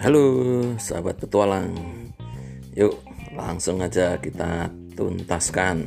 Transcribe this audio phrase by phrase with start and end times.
[0.00, 0.32] Halo
[0.80, 1.76] sahabat petualang.
[2.72, 3.04] Yuk
[3.36, 5.84] langsung aja kita tuntaskan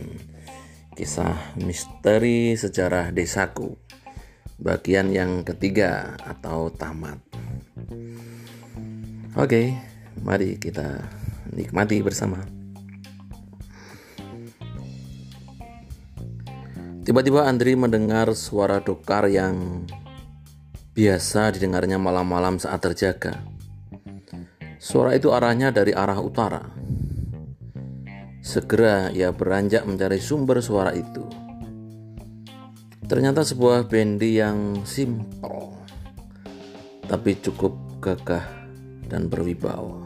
[0.94, 3.74] Kisah misteri sejarah desaku
[4.62, 7.18] Bagian yang ketiga atau tamat.
[9.34, 9.74] Oke
[10.22, 11.10] mari kita
[11.50, 12.38] nikmati bersama.
[17.02, 19.90] Tiba-tiba Andri mendengar suara dokar yang
[20.94, 23.53] biasa didengarnya malam-malam saat terjaga.
[24.84, 26.60] Suara itu arahnya dari arah utara.
[28.44, 31.24] Segera ia beranjak mencari sumber suara itu.
[33.08, 35.72] Ternyata sebuah bendi yang simpel,
[37.08, 37.72] tapi cukup
[38.04, 38.44] gagah
[39.08, 40.04] dan berwibawa.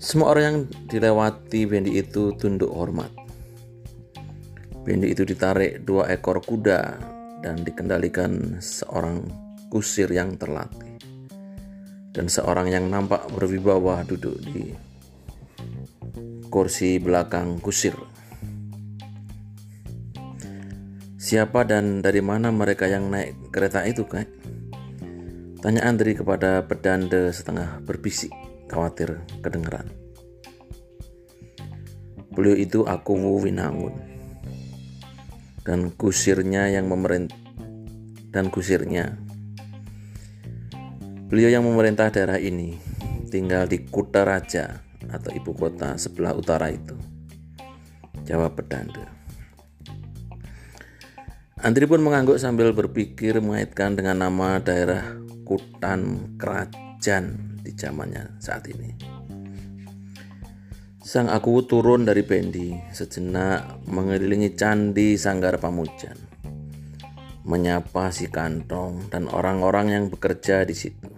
[0.00, 0.58] Semua orang yang
[0.88, 3.12] dilewati bendi itu tunduk hormat.
[4.88, 6.96] Bendi itu ditarik dua ekor kuda
[7.44, 9.28] dan dikendalikan seorang
[9.68, 10.89] kusir yang terlatih.
[12.10, 14.74] Dan seorang yang nampak berwibawa duduk di
[16.50, 17.94] kursi belakang kusir.
[21.20, 24.26] Siapa dan dari mana mereka yang naik kereta itu, kak?
[25.62, 28.34] Tanya Andri kepada pedanda setengah berbisik,
[28.66, 29.86] khawatir kedengeran.
[32.34, 33.14] Beliau itu aku
[33.44, 33.94] Winangun
[35.62, 37.36] dan kusirnya yang memerintah
[38.32, 39.18] dan kusirnya.
[41.30, 42.74] Beliau yang memerintah daerah ini
[43.30, 44.82] tinggal di Kutaraja
[45.14, 46.98] atau ibu kota sebelah utara itu.
[48.26, 49.06] Jawab pedanda.
[51.62, 55.06] Andri pun mengangguk sambil berpikir mengaitkan dengan nama daerah
[55.46, 58.90] Kutan Kerajaan di zamannya saat ini.
[60.98, 66.14] Sang aku turun dari bendi, sejenak mengelilingi candi Sanggar Pamujan,
[67.46, 71.09] menyapa si kantong dan orang-orang yang bekerja di situ.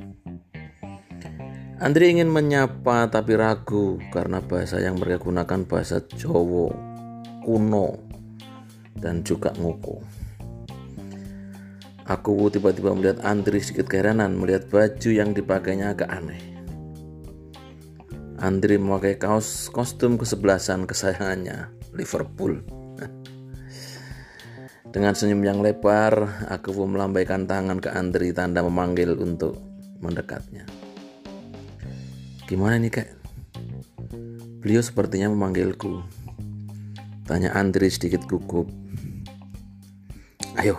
[1.83, 6.70] Andri ingin menyapa tapi ragu karena bahasa yang mereka gunakan bahasa Jawa
[7.42, 7.98] kuno
[9.02, 9.98] dan juga ngoko.
[12.06, 16.39] Aku tiba-tiba melihat Andri sedikit keheranan melihat baju yang dipakainya agak aneh.
[18.39, 21.67] Andri memakai kaos kostum kesebelasan kesayangannya,
[21.98, 22.62] Liverpool.
[24.95, 29.58] Dengan senyum yang lebar, aku melambaikan tangan ke Andri tanda memanggil untuk
[29.98, 30.71] mendekatnya.
[32.52, 33.08] Gimana nih kak?
[34.61, 36.05] Beliau sepertinya memanggilku.
[37.24, 38.68] Tanya Andri sedikit gugup.
[40.61, 40.77] Ayo,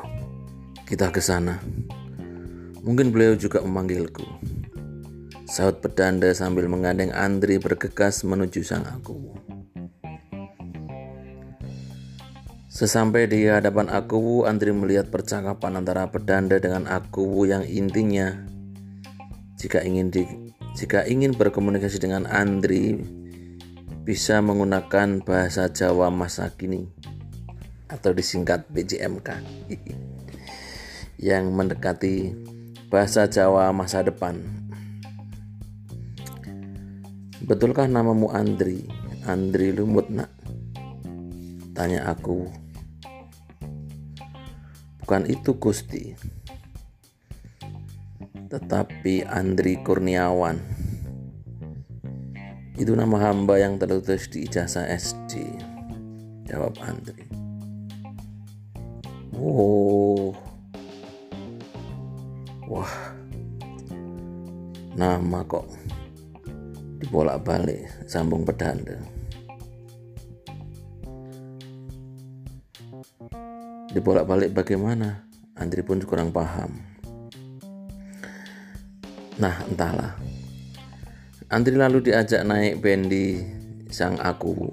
[0.85, 1.57] kita ke sana.
[2.85, 4.21] Mungkin beliau juga memanggilku.
[5.49, 9.33] Saut pedanda sambil menggandeng Andri bergegas menuju sang aku.
[12.69, 18.45] Sesampai di hadapan aku, Andri melihat percakapan antara pedanda dengan aku yang intinya
[19.57, 20.42] jika ingin di,
[20.73, 22.97] jika ingin berkomunikasi dengan Andri
[24.03, 26.89] bisa menggunakan bahasa Jawa masa kini
[27.87, 29.29] atau disingkat BJMK
[31.29, 32.33] yang mendekati
[32.89, 34.63] bahasa Jawa masa depan
[37.43, 38.87] Betulkah namamu Andri?
[39.27, 40.31] Andri Lumut nak?
[41.75, 42.47] Tanya aku.
[45.03, 46.15] Bukan itu Gusti.
[48.53, 50.61] Tetapi Andri Kurniawan.
[52.77, 55.41] Itu nama hamba yang tertulis di ijazah SD.
[56.45, 57.25] Jawab Andri.
[59.33, 60.37] Oh.
[62.69, 62.93] Wah.
[64.93, 65.65] Nama kok
[67.01, 68.95] dibolak-balik sambung pedanda
[73.91, 75.27] dibolak-balik bagaimana
[75.59, 76.92] Andri pun kurang paham
[79.43, 80.15] nah entahlah
[81.51, 83.43] Andri lalu diajak naik bendi
[83.91, 84.71] sang aku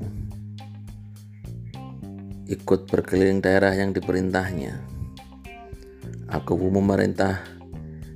[2.47, 4.79] ikut berkeliling daerah yang diperintahnya
[6.31, 7.43] aku memerintah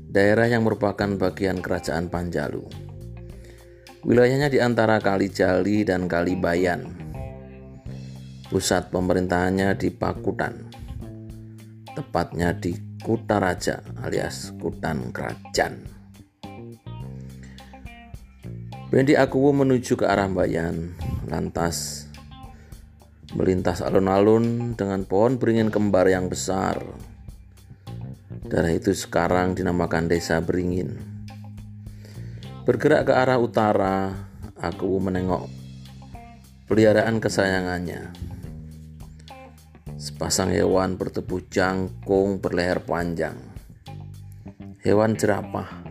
[0.06, 2.84] daerah yang merupakan bagian kerajaan Panjalu
[4.04, 6.84] Wilayahnya di antara Kali Jali dan Kali Bayan.
[8.52, 10.68] Pusat pemerintahannya di Pakutan.
[11.96, 16.03] Tepatnya di Kutaraja alias Kutan Kerajaan.
[18.94, 20.94] Bendi Akuwu menuju ke arah Bayan,
[21.26, 22.06] lantas
[23.34, 26.78] melintas alun-alun dengan pohon beringin kembar yang besar.
[28.46, 30.94] Daerah itu sekarang dinamakan Desa Beringin.
[32.62, 34.14] Bergerak ke arah utara,
[34.62, 35.50] aku menengok
[36.70, 38.14] peliharaan kesayangannya.
[39.98, 43.42] Sepasang hewan bertubuh jangkung berleher panjang.
[44.86, 45.82] Hewan jerapah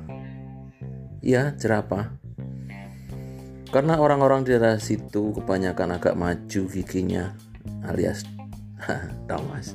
[1.19, 2.22] Ya, jerapah.
[3.73, 7.33] Karena orang-orang di daerah situ kebanyakan agak maju giginya
[7.89, 8.21] alias
[9.27, 9.73] tahu mas.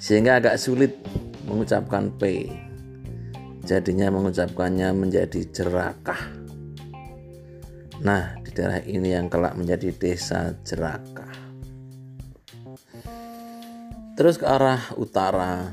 [0.00, 0.96] Sehingga agak sulit
[1.44, 2.48] mengucapkan P.
[3.68, 6.18] Jadinya mengucapkannya menjadi jerakah.
[8.00, 11.36] Nah, di daerah ini yang kelak menjadi desa jerakah.
[14.16, 15.68] Terus ke arah utara.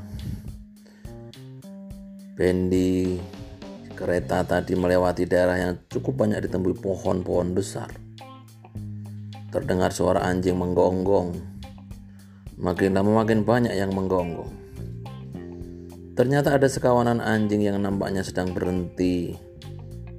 [2.36, 3.18] Bendi
[4.00, 7.92] Kereta tadi melewati daerah yang cukup banyak ditemui pohon-pohon besar.
[9.52, 11.36] Terdengar suara anjing menggonggong.
[12.56, 14.56] Makin lama makin banyak yang menggonggong.
[16.16, 19.36] Ternyata ada sekawanan anjing yang nampaknya sedang berhenti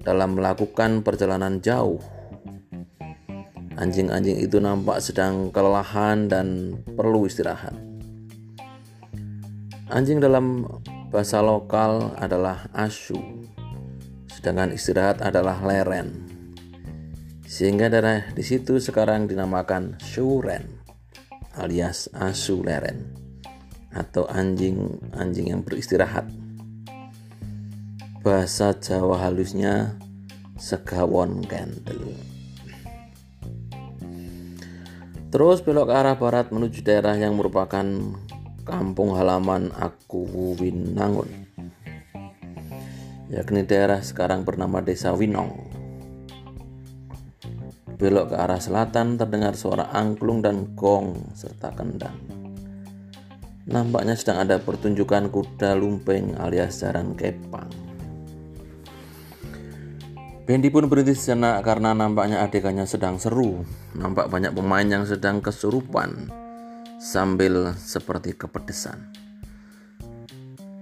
[0.06, 1.98] dalam melakukan perjalanan jauh.
[3.82, 7.74] Anjing-anjing itu nampak sedang kelelahan dan perlu istirahat.
[9.90, 10.70] Anjing dalam
[11.10, 13.42] bahasa lokal adalah asu
[14.32, 16.28] sedangkan istirahat adalah leren.
[17.44, 20.82] Sehingga daerah di situ sekarang dinamakan Shuren
[21.60, 23.12] alias asu leren
[23.92, 26.24] atau anjing anjing yang beristirahat.
[28.24, 30.00] Bahasa Jawa halusnya
[30.56, 32.16] segawon kendel.
[35.32, 37.84] Terus belok arah barat menuju daerah yang merupakan
[38.64, 40.28] kampung halaman Aku
[40.60, 41.41] Winangun
[43.32, 45.72] yakni daerah sekarang bernama Desa Winong.
[47.96, 52.20] Belok ke arah selatan terdengar suara angklung dan gong serta kendang.
[53.72, 57.72] Nampaknya sedang ada pertunjukan kuda lumping alias jaran kepang.
[60.44, 63.64] Bendi pun berhenti sejenak karena nampaknya adegannya sedang seru.
[63.96, 66.28] Nampak banyak pemain yang sedang kesurupan
[67.00, 69.08] sambil seperti kepedesan.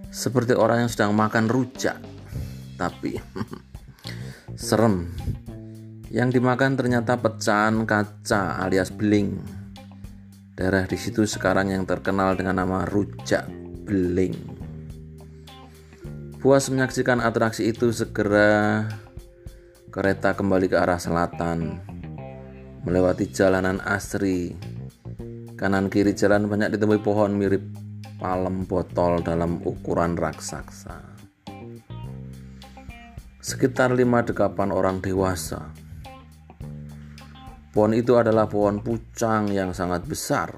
[0.10, 2.00] Seperti orang yang sedang makan rujak
[2.80, 3.20] tapi
[4.56, 5.12] serem.
[6.10, 9.38] Yang dimakan ternyata pecahan kaca alias beling.
[10.56, 13.46] Daerah di situ sekarang yang terkenal dengan nama rujak
[13.86, 14.34] beling.
[16.40, 18.88] Puas menyaksikan atraksi itu segera
[19.92, 21.84] kereta kembali ke arah selatan
[22.88, 24.56] melewati jalanan asri.
[25.60, 27.62] Kanan kiri jalan banyak ditemui pohon mirip
[28.16, 31.08] palem botol dalam ukuran raksasa
[33.50, 35.74] sekitar lima dekapan orang dewasa.
[37.74, 40.54] Pohon itu adalah pohon pucang yang sangat besar,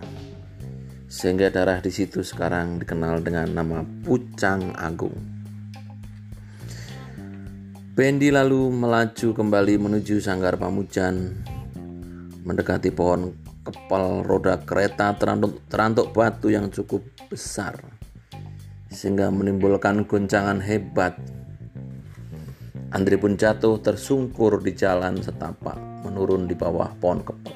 [1.07, 5.15] sehingga darah di situ sekarang dikenal dengan nama Pucang Agung.
[7.95, 11.31] Bendi lalu melaju kembali menuju Sanggar Pamujan,
[12.43, 13.31] mendekati pohon
[13.63, 17.79] kepal roda kereta terantuk, terantuk batu yang cukup besar,
[18.91, 21.15] sehingga menimbulkan goncangan hebat
[22.91, 27.55] Andri pun jatuh tersungkur di jalan setapak menurun di bawah pohon kepel.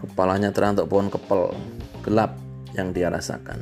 [0.00, 1.52] Kepalanya terantuk pohon kepel
[2.00, 2.32] gelap
[2.72, 3.60] yang dia rasakan.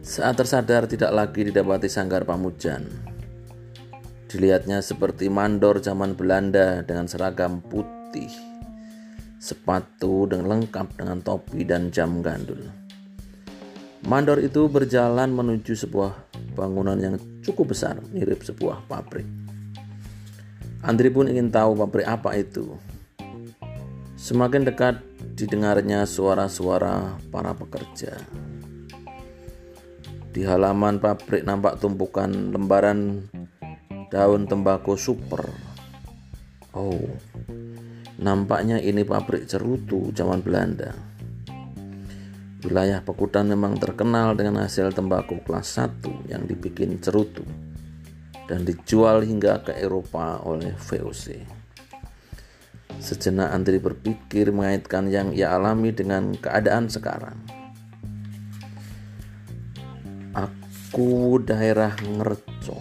[0.00, 2.88] Saat tersadar tidak lagi didapati sanggar pamujan.
[4.32, 8.32] Dilihatnya seperti mandor zaman Belanda dengan seragam putih,
[9.36, 12.83] sepatu dengan lengkap dengan topi dan jam gandul.
[14.04, 16.12] Mandor itu berjalan menuju sebuah
[16.52, 19.24] bangunan yang cukup besar, mirip sebuah pabrik.
[20.84, 22.76] Andri pun ingin tahu pabrik apa itu.
[24.20, 25.00] Semakin dekat
[25.32, 28.20] didengarnya suara-suara para pekerja.
[30.36, 33.24] Di halaman pabrik nampak tumpukan lembaran
[34.12, 35.48] daun tembakau super.
[36.76, 37.08] Oh,
[38.20, 41.13] nampaknya ini pabrik cerutu zaman Belanda.
[42.64, 47.44] Wilayah Pekutan memang terkenal dengan hasil tembakau kelas 1 yang dibikin cerutu
[48.48, 51.44] dan dijual hingga ke Eropa oleh VOC.
[53.04, 57.36] Sejenak Andri berpikir mengaitkan yang ia alami dengan keadaan sekarang.
[60.32, 62.80] Aku daerah Ngerco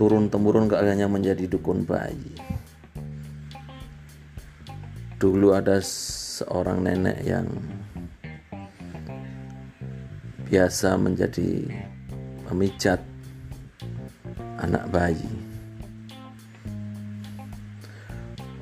[0.00, 2.32] turun temurun keadaannya menjadi dukun bayi.
[5.20, 7.44] Dulu ada seorang nenek yang
[10.50, 11.62] biasa menjadi
[12.50, 12.98] memijat
[14.58, 15.30] anak bayi.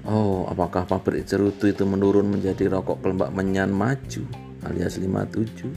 [0.05, 4.25] Oh, apakah pabrik cerutu itu menurun menjadi rokok pelembak menyan maju
[4.69, 5.69] alias 57?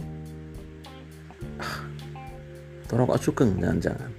[1.59, 1.87] Ah,
[2.83, 4.11] itu rokok sugeng jangan-jangan.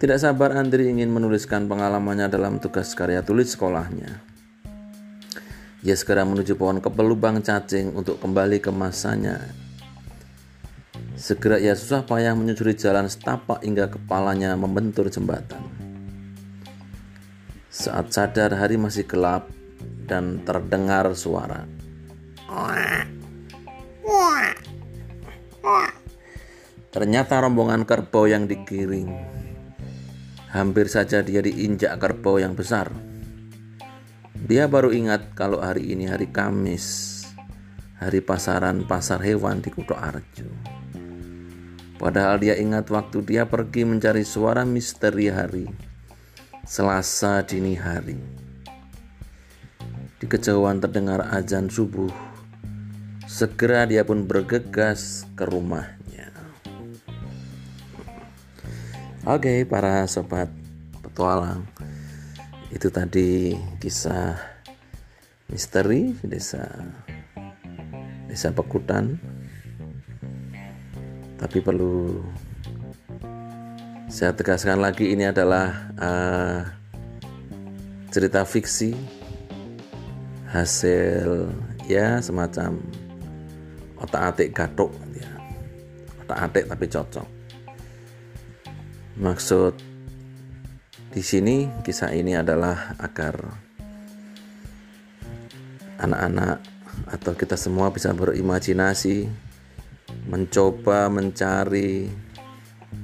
[0.00, 4.20] Tidak sabar Andri ingin menuliskan pengalamannya dalam tugas karya tulis sekolahnya.
[5.84, 9.40] Ia segera menuju pohon kepelubang cacing untuk kembali ke masanya
[11.20, 15.60] Segera ia susah payah menyusuri jalan setapak hingga kepalanya membentur jembatan.
[17.68, 19.52] Saat sadar hari masih gelap
[20.08, 21.68] dan terdengar suara.
[26.88, 29.12] Ternyata rombongan kerbau yang digiring.
[30.56, 32.88] Hampir saja dia diinjak kerbau yang besar.
[34.40, 37.28] Dia baru ingat kalau hari ini hari Kamis,
[38.00, 40.79] hari pasaran pasar hewan di Kuto Arjo.
[42.00, 45.68] Padahal dia ingat waktu dia pergi mencari suara misteri hari,
[46.64, 48.16] Selasa dini hari.
[50.16, 52.08] Di kejauhan terdengar azan subuh.
[53.28, 56.32] Segera dia pun bergegas ke rumahnya.
[59.28, 60.48] Oke, para sobat
[61.04, 61.68] petualang.
[62.72, 64.40] Itu tadi kisah
[65.52, 66.64] misteri desa
[68.24, 69.20] desa Pekutan
[71.40, 72.20] tapi perlu
[74.12, 76.60] saya tegaskan lagi ini adalah uh,
[78.12, 78.92] cerita fiksi
[80.52, 81.48] hasil
[81.88, 82.76] ya semacam
[83.96, 85.30] otak atik gatuk ya.
[86.26, 87.28] otak atik tapi cocok
[89.16, 89.72] maksud
[91.10, 93.40] di sini kisah ini adalah agar
[96.04, 96.60] anak-anak
[97.08, 99.49] atau kita semua bisa berimajinasi
[100.30, 102.06] mencoba mencari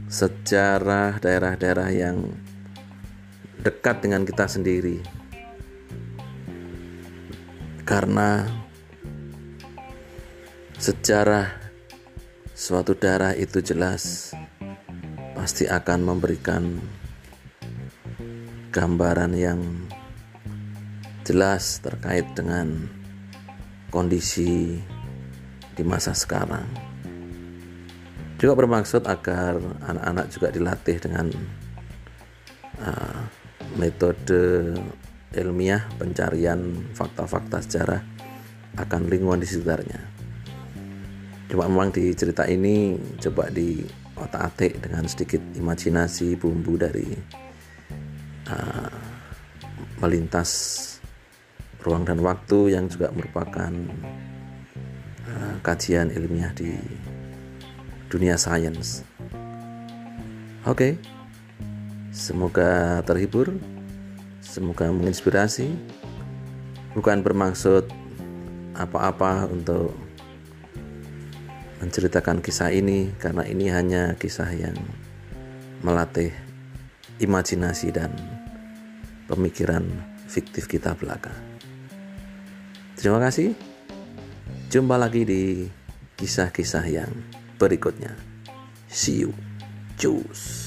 [0.07, 2.31] sejarah daerah-daerah yang
[3.67, 5.03] dekat dengan kita sendiri.
[7.83, 8.47] Karena
[10.79, 11.51] sejarah
[12.55, 14.31] suatu daerah itu jelas
[15.35, 16.79] pasti akan memberikan
[18.71, 19.61] gambaran yang
[21.27, 22.87] jelas terkait dengan
[23.91, 24.79] kondisi
[25.75, 26.96] di masa sekarang
[28.37, 29.57] juga bermaksud agar
[29.89, 31.27] anak-anak juga dilatih dengan
[32.81, 33.21] uh,
[33.81, 34.77] metode
[35.33, 38.03] ilmiah pencarian fakta-fakta sejarah
[38.77, 40.01] akan lingkungan di sekitarnya.
[41.49, 43.81] Cuma memang di cerita ini coba di
[44.17, 47.09] otak-atik dengan sedikit imajinasi bumbu dari
[48.53, 48.93] uh,
[50.01, 50.51] melintas
[51.81, 53.73] ruang dan waktu yang juga merupakan
[55.31, 56.75] uh, kajian ilmiah di
[58.07, 59.03] dunia sains.
[60.67, 60.93] Oke, okay.
[62.11, 63.55] semoga terhibur,
[64.43, 65.71] semoga menginspirasi.
[66.99, 67.87] Bukan bermaksud
[68.75, 69.95] apa-apa untuk
[71.79, 74.75] menceritakan kisah ini, karena ini hanya kisah yang
[75.85, 76.33] melatih
[77.21, 78.11] imajinasi dan
[79.29, 79.85] pemikiran
[80.27, 81.31] fiktif kita belaka.
[82.97, 83.53] Terima kasih.
[84.73, 85.43] Jumpa lagi di
[86.17, 87.13] kisah-kisah yang
[87.59, 88.17] berikutnya.
[88.89, 89.35] See you.
[89.97, 90.66] Cheers.